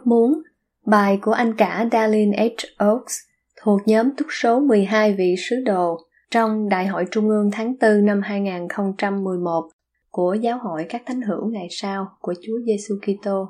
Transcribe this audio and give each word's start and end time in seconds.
Ước 0.00 0.06
muốn, 0.06 0.42
Bài 0.86 1.18
của 1.22 1.32
anh 1.32 1.54
cả 1.56 1.88
Darlene 1.92 2.48
H. 2.48 2.82
Oaks 2.84 3.14
thuộc 3.62 3.80
nhóm 3.86 4.16
túc 4.16 4.26
số 4.30 4.60
12 4.60 5.14
vị 5.14 5.34
sứ 5.38 5.56
đồ 5.66 5.98
trong 6.30 6.68
Đại 6.68 6.86
hội 6.86 7.04
Trung 7.10 7.28
ương 7.28 7.50
tháng 7.52 7.74
4 7.80 8.06
năm 8.06 8.20
2011 8.22 9.68
của 10.10 10.34
Giáo 10.34 10.58
hội 10.58 10.86
các 10.88 11.02
thánh 11.06 11.22
hữu 11.22 11.50
ngày 11.50 11.66
sau 11.70 12.08
của 12.20 12.34
Chúa 12.42 12.58
Giêsu 12.66 12.94
Kitô. 13.02 13.48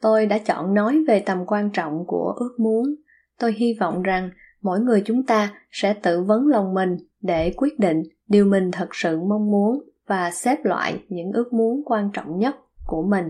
Tôi 0.00 0.26
đã 0.26 0.38
chọn 0.38 0.74
nói 0.74 1.04
về 1.08 1.20
tầm 1.20 1.44
quan 1.46 1.70
trọng 1.70 2.04
của 2.06 2.34
ước 2.36 2.56
muốn. 2.58 2.94
Tôi 3.38 3.52
hy 3.52 3.76
vọng 3.80 4.02
rằng 4.02 4.30
mỗi 4.62 4.80
người 4.80 5.02
chúng 5.06 5.26
ta 5.26 5.54
sẽ 5.70 5.94
tự 5.94 6.22
vấn 6.22 6.46
lòng 6.46 6.74
mình 6.74 6.96
để 7.20 7.52
quyết 7.56 7.78
định 7.78 8.02
điều 8.28 8.44
mình 8.44 8.70
thật 8.70 8.88
sự 8.92 9.20
mong 9.20 9.50
muốn 9.50 9.82
và 10.06 10.30
xếp 10.30 10.64
loại 10.64 11.04
những 11.08 11.32
ước 11.32 11.52
muốn 11.52 11.82
quan 11.84 12.10
trọng 12.12 12.38
nhất 12.38 12.56
của 12.86 13.02
mình 13.02 13.28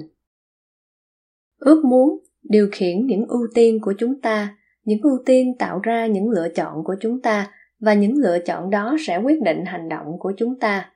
ước 1.58 1.84
muốn 1.84 2.18
điều 2.42 2.68
khiển 2.72 3.06
những 3.06 3.26
ưu 3.28 3.46
tiên 3.54 3.78
của 3.82 3.94
chúng 3.98 4.20
ta, 4.20 4.56
những 4.84 5.00
ưu 5.02 5.18
tiên 5.26 5.52
tạo 5.58 5.80
ra 5.82 6.06
những 6.06 6.30
lựa 6.30 6.48
chọn 6.48 6.84
của 6.84 6.96
chúng 7.00 7.22
ta, 7.22 7.50
và 7.80 7.94
những 7.94 8.14
lựa 8.16 8.38
chọn 8.38 8.70
đó 8.70 8.96
sẽ 9.00 9.18
quyết 9.18 9.42
định 9.42 9.64
hành 9.64 9.88
động 9.88 10.06
của 10.18 10.32
chúng 10.36 10.58
ta. 10.58 10.90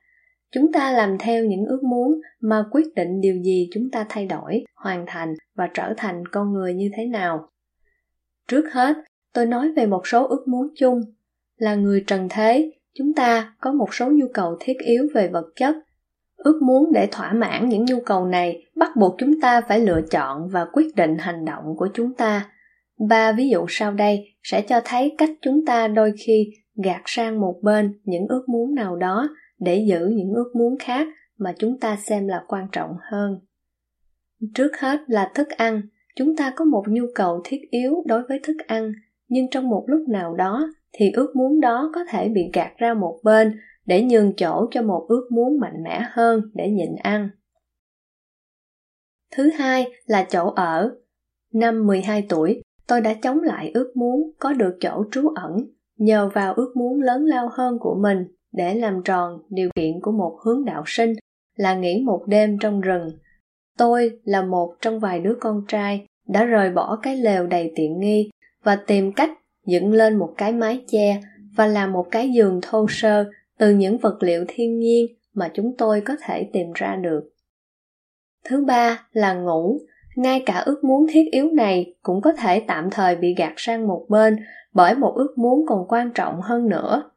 Chúng 0.51 0.71
ta 0.71 0.91
làm 0.91 1.17
theo 1.19 1.45
những 1.45 1.65
ước 1.65 1.83
muốn 1.83 2.21
mà 2.41 2.65
quyết 2.71 2.95
định 2.95 3.21
điều 3.21 3.35
gì 3.43 3.69
chúng 3.73 3.89
ta 3.91 4.05
thay 4.09 4.25
đổi, 4.25 4.63
hoàn 4.75 5.03
thành 5.07 5.33
và 5.55 5.69
trở 5.73 5.93
thành 5.97 6.23
con 6.31 6.53
người 6.53 6.73
như 6.73 6.89
thế 6.97 7.05
nào. 7.05 7.49
Trước 8.47 8.73
hết, 8.73 8.97
tôi 9.33 9.45
nói 9.45 9.71
về 9.71 9.85
một 9.85 10.07
số 10.07 10.27
ước 10.27 10.47
muốn 10.47 10.67
chung. 10.75 11.01
Là 11.57 11.75
người 11.75 12.03
trần 12.07 12.27
thế, 12.29 12.71
chúng 12.93 13.13
ta 13.13 13.55
có 13.61 13.71
một 13.71 13.93
số 13.93 14.09
nhu 14.11 14.25
cầu 14.33 14.57
thiết 14.59 14.77
yếu 14.79 15.07
về 15.13 15.27
vật 15.27 15.45
chất 15.55 15.75
ước 16.43 16.61
muốn 16.61 16.91
để 16.93 17.07
thỏa 17.11 17.33
mãn 17.33 17.69
những 17.69 17.85
nhu 17.85 17.99
cầu 18.05 18.25
này, 18.25 18.63
bắt 18.75 18.91
buộc 18.95 19.15
chúng 19.17 19.41
ta 19.41 19.61
phải 19.61 19.79
lựa 19.79 20.01
chọn 20.11 20.47
và 20.51 20.65
quyết 20.73 20.95
định 20.95 21.17
hành 21.17 21.45
động 21.45 21.63
của 21.77 21.87
chúng 21.93 22.13
ta. 22.13 22.49
Ba 23.09 23.31
ví 23.31 23.49
dụ 23.49 23.65
sau 23.69 23.93
đây 23.93 24.25
sẽ 24.43 24.61
cho 24.61 24.81
thấy 24.85 25.15
cách 25.17 25.29
chúng 25.41 25.65
ta 25.65 25.87
đôi 25.87 26.13
khi 26.25 26.51
gạt 26.83 27.01
sang 27.05 27.41
một 27.41 27.55
bên 27.63 27.99
những 28.03 28.27
ước 28.27 28.49
muốn 28.49 28.75
nào 28.75 28.95
đó 28.95 29.29
để 29.59 29.85
giữ 29.89 30.07
những 30.07 30.33
ước 30.33 30.51
muốn 30.55 30.77
khác 30.79 31.07
mà 31.37 31.53
chúng 31.59 31.79
ta 31.79 31.95
xem 31.95 32.27
là 32.27 32.43
quan 32.47 32.67
trọng 32.71 32.91
hơn. 33.11 33.39
Trước 34.55 34.71
hết 34.79 34.99
là 35.07 35.31
thức 35.35 35.49
ăn. 35.49 35.81
Chúng 36.15 36.35
ta 36.35 36.53
có 36.55 36.65
một 36.65 36.83
nhu 36.87 37.03
cầu 37.15 37.41
thiết 37.45 37.61
yếu 37.71 37.93
đối 38.05 38.21
với 38.29 38.39
thức 38.43 38.57
ăn, 38.67 38.91
nhưng 39.27 39.49
trong 39.51 39.69
một 39.69 39.83
lúc 39.87 40.01
nào 40.09 40.35
đó 40.35 40.67
thì 40.93 41.11
ước 41.11 41.35
muốn 41.35 41.61
đó 41.61 41.91
có 41.95 42.05
thể 42.09 42.29
bị 42.29 42.41
gạt 42.53 42.71
ra 42.77 42.93
một 42.93 43.19
bên 43.23 43.59
để 43.89 44.03
nhường 44.03 44.33
chỗ 44.37 44.67
cho 44.71 44.81
một 44.81 45.05
ước 45.07 45.27
muốn 45.31 45.59
mạnh 45.59 45.83
mẽ 45.83 46.01
hơn 46.11 46.41
để 46.53 46.69
nhịn 46.69 46.95
ăn. 46.95 47.29
Thứ 49.35 49.49
hai 49.49 49.87
là 50.05 50.25
chỗ 50.29 50.49
ở. 50.49 50.91
Năm 51.53 51.87
12 51.87 52.25
tuổi, 52.29 52.61
tôi 52.87 53.01
đã 53.01 53.13
chống 53.13 53.39
lại 53.41 53.71
ước 53.73 53.91
muốn 53.95 54.31
có 54.39 54.53
được 54.53 54.77
chỗ 54.79 55.03
trú 55.11 55.27
ẩn 55.27 55.57
nhờ 55.97 56.29
vào 56.33 56.53
ước 56.53 56.73
muốn 56.75 57.01
lớn 57.01 57.25
lao 57.25 57.49
hơn 57.51 57.77
của 57.79 57.95
mình 58.01 58.27
để 58.51 58.75
làm 58.75 59.01
tròn 59.05 59.39
điều 59.49 59.69
kiện 59.75 59.99
của 60.01 60.11
một 60.11 60.37
hướng 60.45 60.65
đạo 60.65 60.83
sinh 60.85 61.13
là 61.55 61.75
nghỉ 61.75 62.03
một 62.05 62.23
đêm 62.27 62.57
trong 62.61 62.81
rừng. 62.81 63.09
Tôi 63.77 64.19
là 64.23 64.41
một 64.41 64.75
trong 64.81 64.99
vài 64.99 65.19
đứa 65.19 65.35
con 65.39 65.63
trai 65.67 66.05
đã 66.27 66.43
rời 66.45 66.71
bỏ 66.71 66.99
cái 67.03 67.17
lều 67.17 67.47
đầy 67.47 67.71
tiện 67.75 67.99
nghi 67.99 68.29
và 68.63 68.75
tìm 68.75 69.11
cách 69.11 69.29
dựng 69.65 69.93
lên 69.93 70.15
một 70.15 70.33
cái 70.37 70.53
mái 70.53 70.85
che 70.87 71.21
và 71.55 71.67
làm 71.67 71.91
một 71.91 72.07
cái 72.11 72.29
giường 72.29 72.59
thô 72.61 72.85
sơ 72.89 73.25
từ 73.59 73.69
những 73.69 73.97
vật 73.97 74.17
liệu 74.19 74.45
thiên 74.47 74.79
nhiên 74.79 75.05
mà 75.33 75.51
chúng 75.53 75.75
tôi 75.77 76.01
có 76.01 76.15
thể 76.25 76.49
tìm 76.53 76.67
ra 76.75 76.95
được. 76.95 77.29
Thứ 78.45 78.65
ba 78.65 79.07
là 79.11 79.33
ngủ. 79.33 79.79
Ngay 80.15 80.43
cả 80.45 80.57
ước 80.57 80.83
muốn 80.83 81.07
thiết 81.09 81.23
yếu 81.31 81.49
này 81.51 81.95
cũng 82.01 82.21
có 82.21 82.33
thể 82.33 82.63
tạm 82.67 82.89
thời 82.91 83.15
bị 83.15 83.35
gạt 83.37 83.53
sang 83.57 83.87
một 83.87 84.05
bên 84.09 84.37
bởi 84.73 84.95
một 84.95 85.13
ước 85.15 85.37
muốn 85.37 85.65
còn 85.67 85.87
quan 85.87 86.11
trọng 86.15 86.41
hơn 86.41 86.69
nữa. 86.69 87.11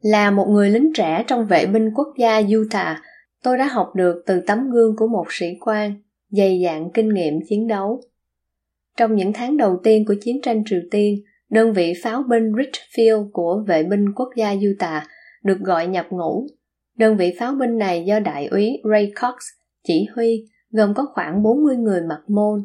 Là 0.00 0.30
một 0.30 0.46
người 0.48 0.70
lính 0.70 0.92
trẻ 0.94 1.24
trong 1.26 1.46
vệ 1.46 1.66
binh 1.66 1.90
quốc 1.94 2.08
gia 2.18 2.40
utah, 2.58 2.96
tôi 3.42 3.58
đã 3.58 3.66
học 3.66 3.92
được 3.94 4.22
từ 4.26 4.40
tấm 4.46 4.70
gương 4.70 4.96
của 4.96 5.06
một 5.06 5.26
sĩ 5.30 5.46
quan, 5.60 5.94
dày 6.30 6.62
dạn 6.64 6.90
kinh 6.94 7.08
nghiệm 7.14 7.34
chiến 7.48 7.66
đấu. 7.66 8.00
Trong 8.96 9.14
những 9.14 9.32
tháng 9.32 9.56
đầu 9.56 9.80
tiên 9.82 10.04
của 10.04 10.14
chiến 10.20 10.40
tranh 10.42 10.62
triều 10.66 10.80
tiên, 10.90 11.14
đơn 11.50 11.72
vị 11.72 11.92
pháo 12.02 12.22
binh 12.22 12.52
richfield 12.52 13.30
của 13.32 13.64
vệ 13.66 13.82
binh 13.82 14.12
quốc 14.14 14.28
gia 14.36 14.54
utah 14.70 15.02
được 15.46 15.58
gọi 15.60 15.86
nhập 15.86 16.06
ngũ. 16.10 16.46
Đơn 16.96 17.16
vị 17.16 17.34
pháo 17.38 17.54
binh 17.54 17.78
này 17.78 18.04
do 18.04 18.20
đại 18.20 18.46
úy 18.46 18.82
Ray 18.90 19.12
Cox 19.22 19.34
chỉ 19.86 20.06
huy, 20.14 20.44
gồm 20.70 20.94
có 20.94 21.06
khoảng 21.14 21.42
40 21.42 21.76
người 21.76 22.00
mặc 22.00 22.20
môn. 22.28 22.64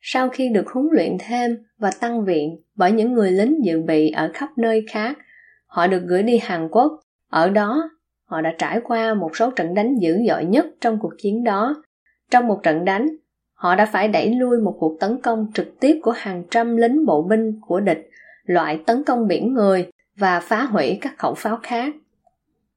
Sau 0.00 0.28
khi 0.28 0.48
được 0.48 0.68
huấn 0.68 0.86
luyện 0.92 1.16
thêm 1.20 1.56
và 1.78 1.90
tăng 2.00 2.24
viện 2.24 2.56
bởi 2.76 2.92
những 2.92 3.12
người 3.12 3.30
lính 3.32 3.64
dự 3.64 3.82
bị 3.82 4.10
ở 4.10 4.30
khắp 4.34 4.48
nơi 4.56 4.84
khác, 4.90 5.18
họ 5.66 5.86
được 5.86 6.02
gửi 6.06 6.22
đi 6.22 6.38
Hàn 6.38 6.68
Quốc. 6.68 6.92
Ở 7.30 7.50
đó, 7.50 7.90
họ 8.24 8.40
đã 8.40 8.54
trải 8.58 8.80
qua 8.84 9.14
một 9.14 9.36
số 9.36 9.50
trận 9.50 9.74
đánh 9.74 9.94
dữ 10.00 10.18
dội 10.28 10.44
nhất 10.44 10.66
trong 10.80 10.98
cuộc 11.00 11.12
chiến 11.18 11.44
đó. 11.44 11.82
Trong 12.30 12.46
một 12.46 12.60
trận 12.62 12.84
đánh, 12.84 13.08
họ 13.54 13.74
đã 13.74 13.86
phải 13.86 14.08
đẩy 14.08 14.34
lui 14.34 14.60
một 14.60 14.76
cuộc 14.78 14.96
tấn 15.00 15.20
công 15.22 15.46
trực 15.54 15.80
tiếp 15.80 16.00
của 16.02 16.10
hàng 16.16 16.44
trăm 16.50 16.76
lính 16.76 17.06
bộ 17.06 17.22
binh 17.22 17.60
của 17.60 17.80
địch, 17.80 18.08
loại 18.44 18.82
tấn 18.86 19.04
công 19.04 19.26
biển 19.28 19.54
người 19.54 19.86
và 20.18 20.40
phá 20.40 20.64
hủy 20.64 20.98
các 21.00 21.18
khẩu 21.18 21.34
pháo 21.34 21.58
khác 21.62 21.94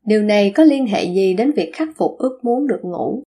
điều 0.05 0.23
này 0.23 0.51
có 0.55 0.63
liên 0.63 0.87
hệ 0.87 1.03
gì 1.03 1.33
đến 1.33 1.51
việc 1.51 1.71
khắc 1.73 1.89
phục 1.97 2.17
ước 2.17 2.39
muốn 2.43 2.67
được 2.67 2.79
ngủ? 2.83 3.23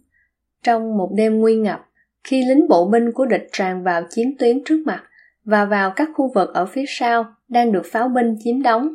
Trong 0.65 0.97
một 0.99 1.11
đêm 1.17 1.41
nguy 1.41 1.56
ngập, 1.56 1.81
khi 2.25 2.45
lính 2.45 2.69
bộ 2.69 2.89
binh 2.89 3.12
của 3.12 3.27
địch 3.27 3.49
tràn 3.53 3.83
vào 3.83 4.03
chiến 4.11 4.37
tuyến 4.39 4.65
trước 4.65 4.83
mặt 4.87 5.03
và 5.45 5.65
vào 5.65 5.93
các 5.97 6.09
khu 6.15 6.33
vực 6.34 6.55
ở 6.55 6.67
phía 6.67 6.84
sau 6.89 7.25
đang 7.49 7.73
được 7.73 7.87
pháo 7.87 8.09
binh 8.09 8.37
chiếm 8.39 8.62
đóng, 8.62 8.89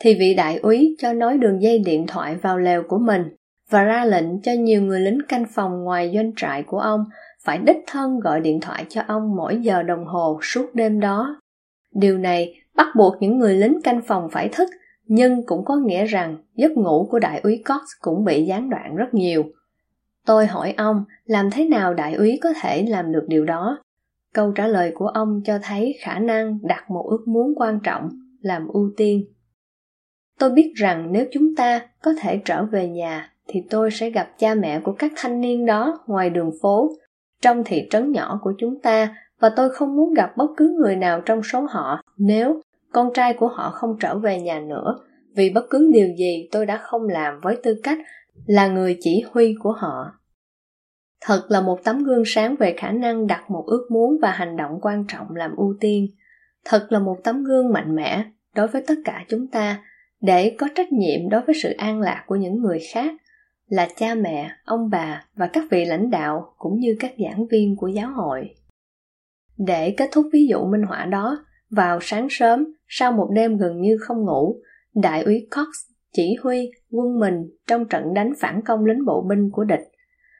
thì 0.00 0.14
vị 0.14 0.34
đại 0.34 0.56
úy 0.56 0.96
cho 0.98 1.12
nối 1.12 1.38
đường 1.38 1.62
dây 1.62 1.78
điện 1.78 2.06
thoại 2.06 2.36
vào 2.42 2.58
lều 2.58 2.82
của 2.88 2.98
mình 2.98 3.22
và 3.70 3.82
ra 3.82 4.04
lệnh 4.04 4.42
cho 4.42 4.52
nhiều 4.52 4.82
người 4.82 5.00
lính 5.00 5.18
canh 5.28 5.44
phòng 5.54 5.84
ngoài 5.84 6.12
doanh 6.14 6.32
trại 6.36 6.62
của 6.62 6.78
ông 6.78 7.04
phải 7.44 7.58
đích 7.58 7.76
thân 7.86 8.20
gọi 8.20 8.40
điện 8.40 8.60
thoại 8.60 8.84
cho 8.88 9.02
ông 9.08 9.36
mỗi 9.36 9.56
giờ 9.56 9.82
đồng 9.82 10.04
hồ 10.04 10.40
suốt 10.42 10.74
đêm 10.74 11.00
đó. 11.00 11.40
Điều 11.94 12.18
này 12.18 12.54
bắt 12.74 12.86
buộc 12.96 13.14
những 13.20 13.38
người 13.38 13.56
lính 13.56 13.82
canh 13.84 14.00
phòng 14.06 14.28
phải 14.32 14.48
thức 14.48 14.68
nhưng 15.08 15.46
cũng 15.46 15.64
có 15.64 15.76
nghĩa 15.76 16.04
rằng 16.04 16.36
giấc 16.54 16.72
ngủ 16.72 17.08
của 17.10 17.18
đại 17.18 17.40
úy 17.40 17.62
Cox 17.68 17.82
cũng 18.00 18.24
bị 18.24 18.44
gián 18.44 18.70
đoạn 18.70 18.96
rất 18.96 19.14
nhiều. 19.14 19.44
Tôi 20.26 20.46
hỏi 20.46 20.74
ông 20.76 21.04
làm 21.24 21.50
thế 21.50 21.68
nào 21.68 21.94
đại 21.94 22.14
úy 22.14 22.38
có 22.42 22.52
thể 22.60 22.86
làm 22.88 23.12
được 23.12 23.24
điều 23.28 23.44
đó? 23.44 23.78
Câu 24.34 24.52
trả 24.52 24.66
lời 24.66 24.92
của 24.94 25.06
ông 25.06 25.40
cho 25.44 25.58
thấy 25.62 25.98
khả 26.00 26.18
năng 26.18 26.58
đặt 26.62 26.90
một 26.90 27.06
ước 27.10 27.28
muốn 27.28 27.54
quan 27.56 27.80
trọng 27.84 28.08
làm 28.40 28.68
ưu 28.68 28.90
tiên. 28.96 29.24
Tôi 30.38 30.50
biết 30.50 30.72
rằng 30.76 31.12
nếu 31.12 31.26
chúng 31.32 31.54
ta 31.56 31.80
có 32.02 32.12
thể 32.20 32.40
trở 32.44 32.64
về 32.64 32.88
nhà 32.88 33.32
thì 33.46 33.62
tôi 33.70 33.90
sẽ 33.90 34.10
gặp 34.10 34.30
cha 34.38 34.54
mẹ 34.54 34.80
của 34.80 34.92
các 34.92 35.12
thanh 35.16 35.40
niên 35.40 35.66
đó 35.66 35.98
ngoài 36.06 36.30
đường 36.30 36.50
phố, 36.62 36.90
trong 37.42 37.62
thị 37.64 37.86
trấn 37.90 38.12
nhỏ 38.12 38.40
của 38.42 38.52
chúng 38.58 38.80
ta 38.80 39.16
và 39.40 39.48
tôi 39.56 39.70
không 39.70 39.96
muốn 39.96 40.14
gặp 40.14 40.36
bất 40.36 40.50
cứ 40.56 40.76
người 40.80 40.96
nào 40.96 41.20
trong 41.20 41.42
số 41.42 41.66
họ 41.70 42.02
nếu 42.16 42.60
con 42.92 43.10
trai 43.14 43.34
của 43.34 43.48
họ 43.48 43.70
không 43.70 43.96
trở 44.00 44.18
về 44.18 44.40
nhà 44.40 44.60
nữa. 44.60 44.98
Vì 45.36 45.50
bất 45.50 45.64
cứ 45.70 45.90
điều 45.92 46.08
gì 46.18 46.48
tôi 46.52 46.66
đã 46.66 46.76
không 46.76 47.02
làm 47.08 47.40
với 47.42 47.56
tư 47.62 47.80
cách 47.82 47.98
là 48.46 48.68
người 48.68 48.96
chỉ 49.00 49.24
huy 49.30 49.54
của 49.60 49.72
họ. 49.72 50.12
Thật 51.20 51.46
là 51.48 51.60
một 51.60 51.78
tấm 51.84 52.04
gương 52.04 52.22
sáng 52.26 52.56
về 52.56 52.74
khả 52.76 52.90
năng 52.90 53.26
đặt 53.26 53.50
một 53.50 53.64
ước 53.66 53.88
muốn 53.90 54.16
và 54.22 54.30
hành 54.30 54.56
động 54.56 54.78
quan 54.82 55.04
trọng 55.08 55.26
làm 55.36 55.56
ưu 55.56 55.74
tiên. 55.80 56.06
Thật 56.64 56.86
là 56.90 56.98
một 56.98 57.16
tấm 57.24 57.44
gương 57.44 57.72
mạnh 57.72 57.94
mẽ 57.94 58.24
đối 58.54 58.68
với 58.68 58.82
tất 58.86 58.94
cả 59.04 59.24
chúng 59.28 59.46
ta 59.46 59.84
để 60.20 60.54
có 60.58 60.68
trách 60.74 60.92
nhiệm 60.92 61.28
đối 61.30 61.40
với 61.40 61.54
sự 61.62 61.72
an 61.72 62.00
lạc 62.00 62.24
của 62.26 62.36
những 62.36 62.62
người 62.62 62.78
khác, 62.92 63.12
là 63.68 63.88
cha 63.96 64.14
mẹ, 64.14 64.50
ông 64.64 64.90
bà 64.90 65.24
và 65.34 65.46
các 65.52 65.64
vị 65.70 65.84
lãnh 65.84 66.10
đạo 66.10 66.54
cũng 66.56 66.78
như 66.78 66.96
các 67.00 67.12
giảng 67.18 67.46
viên 67.46 67.76
của 67.76 67.88
giáo 67.88 68.10
hội. 68.10 68.54
Để 69.56 69.94
kết 69.96 70.08
thúc 70.12 70.26
ví 70.32 70.46
dụ 70.46 70.64
minh 70.64 70.82
họa 70.82 71.04
đó, 71.04 71.44
vào 71.70 71.98
sáng 72.02 72.26
sớm 72.30 72.72
sau 72.88 73.12
một 73.12 73.28
đêm 73.34 73.56
gần 73.56 73.80
như 73.80 73.96
không 74.00 74.24
ngủ 74.24 74.60
đại 74.94 75.22
úy 75.22 75.48
cox 75.56 75.68
chỉ 76.12 76.36
huy 76.42 76.70
quân 76.90 77.20
mình 77.20 77.50
trong 77.66 77.88
trận 77.88 78.14
đánh 78.14 78.32
phản 78.40 78.62
công 78.62 78.84
lính 78.84 79.04
bộ 79.04 79.26
binh 79.28 79.50
của 79.50 79.64
địch. 79.64 79.88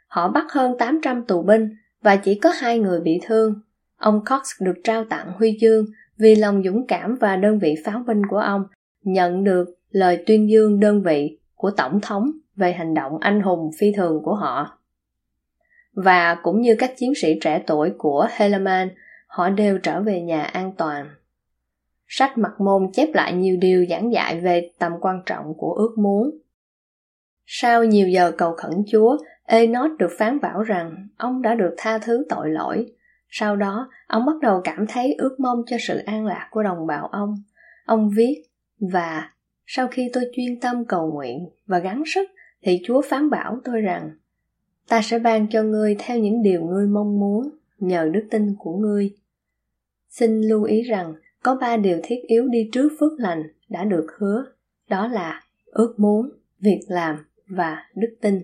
Họ 0.09 0.29
bắt 0.29 0.45
hơn 0.53 0.79
800 0.79 1.25
tù 1.27 1.43
binh 1.43 1.69
và 2.03 2.17
chỉ 2.17 2.35
có 2.35 2.51
hai 2.51 2.79
người 2.79 3.01
bị 3.01 3.21
thương. 3.27 3.55
Ông 3.97 4.21
Cox 4.31 4.43
được 4.61 4.75
trao 4.85 5.05
tặng 5.05 5.33
huy 5.37 5.59
chương 5.61 5.85
vì 6.19 6.35
lòng 6.35 6.63
dũng 6.65 6.87
cảm 6.87 7.17
và 7.21 7.37
đơn 7.37 7.59
vị 7.59 7.75
pháo 7.85 8.03
binh 8.07 8.27
của 8.27 8.39
ông 8.39 8.63
nhận 9.03 9.45
được 9.45 9.69
lời 9.91 10.25
tuyên 10.27 10.51
dương 10.51 10.81
đơn 10.81 11.03
vị 11.03 11.39
của 11.55 11.71
tổng 11.71 12.01
thống 12.03 12.31
về 12.57 12.73
hành 12.73 12.95
động 12.95 13.13
anh 13.21 13.41
hùng 13.41 13.71
phi 13.79 13.93
thường 13.97 14.23
của 14.23 14.35
họ. 14.35 14.79
Và 15.93 16.37
cũng 16.43 16.61
như 16.61 16.77
các 16.79 16.93
chiến 16.97 17.13
sĩ 17.15 17.39
trẻ 17.41 17.63
tuổi 17.67 17.93
của 17.99 18.29
Helaman, 18.31 18.89
họ 19.27 19.51
đều 19.51 19.79
trở 19.79 20.03
về 20.03 20.21
nhà 20.21 20.43
an 20.43 20.73
toàn. 20.79 21.07
Sách 22.09 22.39
mặt 22.39 22.53
môn 22.61 22.93
chép 22.93 23.09
lại 23.15 23.33
nhiều 23.33 23.57
điều 23.61 23.87
giảng 23.87 24.13
dạy 24.13 24.41
về 24.41 24.71
tầm 24.79 24.93
quan 25.01 25.23
trọng 25.27 25.55
của 25.57 25.73
ước 25.73 25.95
muốn. 25.99 26.31
Sau 27.47 27.85
nhiều 27.85 28.09
giờ 28.09 28.33
cầu 28.39 28.55
khẩn 28.57 28.73
Chúa, 28.91 29.17
Enoch 29.45 29.99
được 29.99 30.11
phán 30.19 30.41
bảo 30.41 30.63
rằng 30.63 31.09
ông 31.17 31.43
đã 31.43 31.55
được 31.55 31.75
tha 31.77 31.99
thứ 31.99 32.25
tội 32.29 32.51
lỗi. 32.51 32.93
Sau 33.29 33.57
đó, 33.57 33.91
ông 34.07 34.27
bắt 34.27 34.33
đầu 34.43 34.61
cảm 34.65 34.87
thấy 34.89 35.15
ước 35.19 35.41
mong 35.41 35.63
cho 35.67 35.77
sự 35.81 35.99
an 35.99 36.27
lạc 36.27 36.49
của 36.51 36.63
đồng 36.63 36.87
bào 36.87 37.07
ông. 37.07 37.35
Ông 37.87 38.11
viết, 38.17 38.43
và 38.81 39.31
sau 39.67 39.89
khi 39.89 40.11
tôi 40.13 40.25
chuyên 40.37 40.61
tâm 40.61 40.85
cầu 40.85 41.13
nguyện 41.13 41.49
và 41.67 41.79
gắng 41.79 42.03
sức, 42.07 42.29
thì 42.63 42.81
Chúa 42.85 43.03
phán 43.03 43.31
bảo 43.31 43.61
tôi 43.65 43.81
rằng, 43.81 44.11
ta 44.89 45.01
sẽ 45.03 45.19
ban 45.19 45.49
cho 45.51 45.63
ngươi 45.63 45.97
theo 45.99 46.19
những 46.19 46.43
điều 46.43 46.65
ngươi 46.65 46.87
mong 46.87 47.21
muốn, 47.21 47.49
nhờ 47.79 48.11
đức 48.13 48.29
tin 48.31 48.55
của 48.59 48.77
ngươi. 48.77 49.15
Xin 50.09 50.41
lưu 50.41 50.63
ý 50.63 50.83
rằng, 50.83 51.15
có 51.49 51.55
ba 51.55 51.77
điều 51.77 52.01
thiết 52.03 52.23
yếu 52.27 52.49
đi 52.49 52.69
trước 52.73 52.89
phước 53.01 53.13
lành 53.19 53.43
đã 53.69 53.85
được 53.85 54.07
hứa, 54.19 54.45
đó 54.89 55.09
là 55.09 55.43
ước 55.67 55.95
muốn, 55.99 56.31
việc 56.61 56.81
làm 56.89 57.17
và 57.47 57.77
đức 57.95 58.17
tin. 58.21 58.43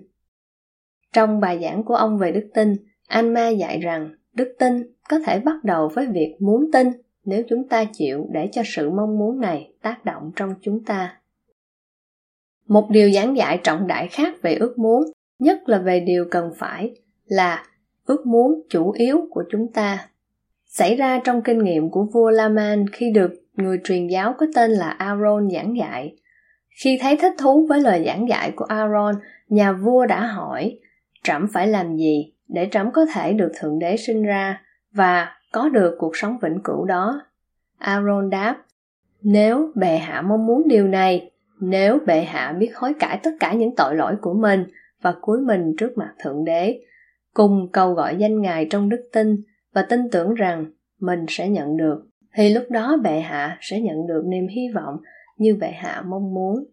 Trong 1.13 1.41
bài 1.41 1.59
giảng 1.63 1.85
của 1.85 1.95
ông 1.95 2.19
về 2.19 2.33
đức 2.33 2.49
tin, 2.55 2.77
anh 3.07 3.35
ma 3.35 3.49
dạy 3.49 3.79
rằng 3.79 4.15
đức 4.33 4.57
tin 4.59 4.83
có 5.09 5.19
thể 5.19 5.41
bắt 5.41 5.65
đầu 5.65 5.89
với 5.95 6.07
việc 6.07 6.37
muốn 6.41 6.71
tin 6.73 6.89
nếu 7.25 7.43
chúng 7.49 7.69
ta 7.69 7.85
chịu 7.93 8.27
để 8.33 8.49
cho 8.53 8.63
sự 8.65 8.91
mong 8.91 9.19
muốn 9.19 9.41
này 9.41 9.73
tác 9.83 10.05
động 10.05 10.31
trong 10.37 10.55
chúng 10.61 10.85
ta. 10.85 11.21
Một 12.69 12.89
điều 12.91 13.11
giảng 13.11 13.37
dạy 13.37 13.61
trọng 13.63 13.87
đại 13.87 14.09
khác 14.09 14.35
về 14.43 14.55
ước 14.55 14.79
muốn, 14.79 15.03
nhất 15.39 15.69
là 15.69 15.79
về 15.79 16.01
điều 16.01 16.27
cần 16.31 16.51
phải, 16.57 16.95
là 17.25 17.67
ước 18.07 18.27
muốn 18.27 18.63
chủ 18.69 18.91
yếu 18.91 19.21
của 19.31 19.45
chúng 19.51 19.73
ta. 19.73 20.09
Xảy 20.79 20.97
ra 20.97 21.21
trong 21.25 21.43
kinh 21.43 21.59
nghiệm 21.59 21.91
của 21.91 22.07
vua 22.13 22.31
Laman 22.31 22.89
khi 22.93 23.11
được 23.15 23.33
người 23.57 23.81
truyền 23.85 24.07
giáo 24.07 24.35
có 24.39 24.47
tên 24.55 24.71
là 24.71 24.91
Aaron 24.91 25.51
giảng 25.51 25.77
dạy. 25.77 26.17
Khi 26.83 26.99
thấy 27.03 27.17
thích 27.17 27.33
thú 27.39 27.67
với 27.67 27.81
lời 27.81 28.03
giảng 28.07 28.29
dạy 28.29 28.53
của 28.57 28.65
Aaron, 28.65 29.15
nhà 29.49 29.73
vua 29.73 30.07
đã 30.07 30.27
hỏi 30.27 30.79
trẫm 31.25 31.47
phải 31.53 31.67
làm 31.67 31.97
gì 31.97 32.33
để 32.49 32.69
trẫm 32.71 32.93
có 32.93 33.07
thể 33.15 33.33
được 33.33 33.53
thượng 33.59 33.79
đế 33.79 33.97
sinh 33.97 34.23
ra 34.23 34.63
và 34.93 35.33
có 35.53 35.69
được 35.69 35.95
cuộc 35.99 36.17
sống 36.17 36.39
vĩnh 36.43 36.59
cửu 36.65 36.85
đó 36.85 37.23
aaron 37.79 38.31
đáp 38.31 38.57
nếu 39.23 39.73
bệ 39.75 39.97
hạ 39.97 40.23
mong 40.23 40.47
muốn 40.47 40.69
điều 40.69 40.89
này 40.89 41.31
nếu 41.61 41.99
bệ 42.07 42.21
hạ 42.21 42.55
biết 42.59 42.77
hối 42.77 42.95
cải 42.95 43.21
tất 43.23 43.31
cả 43.41 43.53
những 43.53 43.77
tội 43.77 43.97
lỗi 43.97 44.17
của 44.21 44.35
mình 44.35 44.65
và 45.03 45.15
cúi 45.21 45.41
mình 45.41 45.75
trước 45.79 45.99
mặt 45.99 46.15
thượng 46.19 46.45
đế 46.45 46.81
cùng 47.35 47.69
cầu 47.73 47.93
gọi 47.93 48.17
danh 48.17 48.41
ngài 48.41 48.67
trong 48.71 48.89
đức 48.89 49.09
tin 49.13 49.43
và 49.75 49.83
tin 49.83 50.11
tưởng 50.11 50.35
rằng 50.35 50.67
mình 51.01 51.27
sẽ 51.29 51.49
nhận 51.49 51.77
được. 51.77 52.07
Thì 52.37 52.55
lúc 52.55 52.65
đó 52.71 52.97
bệ 53.03 53.21
hạ 53.21 53.59
sẽ 53.61 53.81
nhận 53.81 54.07
được 54.07 54.23
niềm 54.27 54.47
hy 54.47 54.69
vọng 54.75 54.97
như 55.37 55.57
bệ 55.61 55.71
hạ 55.71 56.03
mong 56.07 56.35
muốn. 56.35 56.65